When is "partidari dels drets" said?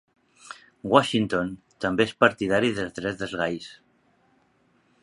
2.25-3.21